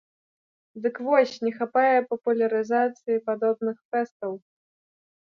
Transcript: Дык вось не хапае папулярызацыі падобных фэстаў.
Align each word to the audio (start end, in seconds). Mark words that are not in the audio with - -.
Дык 0.85 0.95
вось 1.07 1.33
не 1.45 1.51
хапае 1.57 1.97
папулярызацыі 2.13 3.21
падобных 3.29 3.77
фэстаў. 3.93 4.31